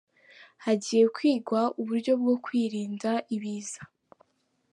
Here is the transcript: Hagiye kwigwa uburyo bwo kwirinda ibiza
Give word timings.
Hagiye 0.65 1.03
kwigwa 1.15 1.61
uburyo 1.79 2.13
bwo 2.21 2.35
kwirinda 2.45 3.11
ibiza 3.35 3.81